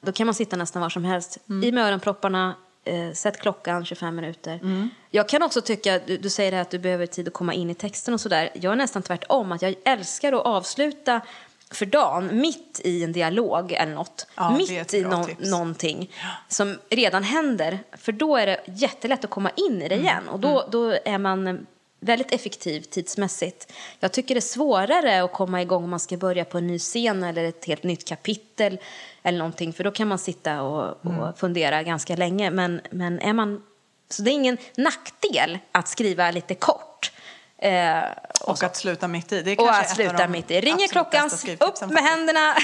[0.01, 1.37] då kan man sitta nästan var som helst.
[1.63, 2.55] I med öronpropparna,
[2.85, 4.59] eh, sätt klockan 25 minuter.
[5.09, 7.75] Jag kan också tycka, du, du säger att du behöver tid att komma in i
[7.75, 8.49] texten och sådär.
[8.53, 11.21] Jag är nästan tvärtom, att jag älskar att avsluta
[11.71, 14.27] för dagen mitt i en dialog eller något.
[14.35, 15.49] Ja, mitt i tips.
[15.49, 16.11] någonting
[16.47, 17.79] som redan händer.
[17.97, 20.29] För då är det jättelätt att komma in i det igen.
[20.29, 21.55] Och då, då är man eh,
[22.05, 23.71] väldigt effektiv tidsmässigt.
[23.99, 26.79] Jag tycker det är svårare att komma igång om man ska börja på en ny
[26.79, 28.77] scen eller ett helt nytt kapitel
[29.23, 29.73] eller någonting.
[29.73, 32.49] För då kan man sitta och, och fundera ganska länge.
[32.51, 33.63] Men, men är man...
[34.09, 37.11] Så det är ingen nackdel att skriva lite kort.
[37.57, 38.03] Eh,
[38.41, 39.41] Och att sluta mitt i.
[39.41, 40.61] Det är och att sluta mitt i.
[40.61, 41.99] Ringer klockan, upp med faktiskt.
[41.99, 42.55] händerna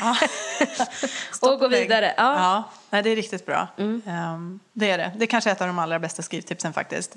[1.53, 2.13] och gå vidare.
[2.17, 2.29] Ja.
[2.31, 2.43] Mm.
[2.43, 3.67] Ja, nej, det är riktigt bra.
[3.77, 5.11] Ehm, det är det.
[5.17, 7.15] Det är kanske ett av de allra bästa skrivtipsen faktiskt.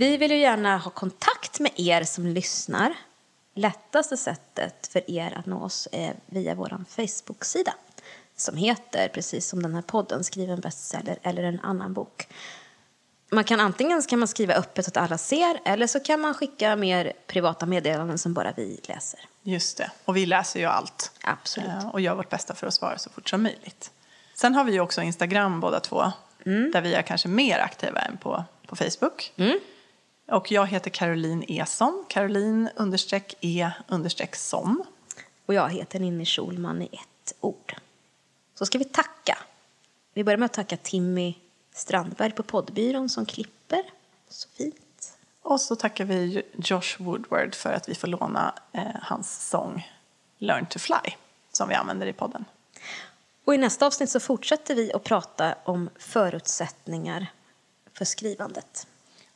[0.00, 2.94] Vi vill ju gärna ha kontakt med er som lyssnar.
[3.54, 7.74] Lättaste sättet för er att nå oss är via vår Facebook-sida
[8.36, 12.28] som heter, precis som den här podden, Skriv en bestseller eller en annan bok.
[13.30, 16.34] Man kan antingen kan man skriva öppet så att alla ser eller så kan man
[16.34, 19.20] skicka mer privata meddelanden som bara vi läser.
[19.42, 21.12] Just det, och vi läser ju allt.
[21.22, 21.68] Absolut.
[21.68, 23.90] Eh, Och gör vårt bästa för att svara så fort som möjligt.
[24.34, 26.12] Sen har vi ju också Instagram båda två.
[26.44, 29.32] Där vi är kanske mer aktiva än på, på Facebook.
[30.30, 32.04] Och jag heter Caroline Eson.
[32.08, 34.82] Caroline understreck E understreck som.
[35.46, 37.76] Och jag heter Ninni Schulman i ett ord.
[38.54, 39.38] Så ska vi tacka.
[40.14, 41.34] Vi börjar med att tacka Timmy
[41.72, 43.82] Strandberg på poddbyrån som klipper.
[44.28, 45.18] Så fint.
[45.42, 49.90] Och så tackar vi Josh Woodward för att vi får låna eh, hans sång
[50.38, 51.14] Learn to Fly.
[51.52, 52.44] Som vi använder i podden.
[53.44, 57.26] Och i nästa avsnitt så fortsätter vi att prata om förutsättningar
[57.92, 58.86] för skrivandet.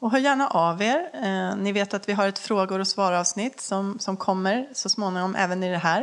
[0.05, 1.11] Och hör gärna av er.
[1.13, 5.37] Eh, ni vet att vi har ett frågor och svar-avsnitt som, som kommer så småningom
[5.37, 6.03] även i, det här,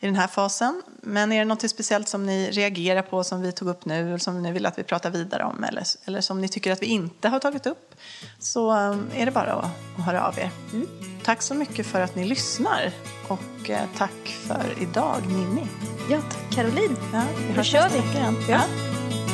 [0.00, 0.82] i den här fasen.
[1.02, 4.18] Men är det något speciellt som ni reagerar på som vi tog upp nu eller
[4.18, 6.86] som ni vill att vi pratar vidare om eller, eller som ni tycker att vi
[6.86, 7.94] inte har tagit upp
[8.38, 10.50] så eh, är det bara att, att höra av er.
[11.24, 12.92] Tack så mycket för att ni lyssnar
[13.28, 15.66] och eh, tack för idag Ninni.
[16.10, 16.96] Ja, tack Caroline.
[17.12, 18.18] Ja, vi hörs kör nästa vi.
[18.18, 18.36] igen.
[18.48, 18.60] Ja.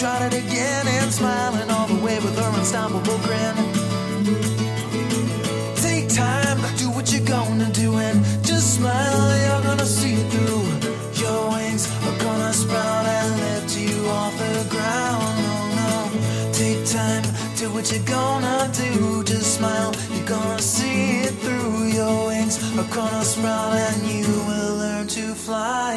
[0.00, 3.56] tried it again and smiling all the way with her unstoppable grin.
[5.76, 10.66] Take time, do what you're gonna do and just smile, you're gonna see it through.
[11.24, 15.34] Your wings are gonna sprout and lift you off the ground.
[15.48, 17.24] Oh no, take time,
[17.56, 19.24] do what you're gonna do.
[19.24, 21.86] Just smile, you're gonna see it through.
[21.86, 25.96] Your wings are gonna sprout and you will learn to fly.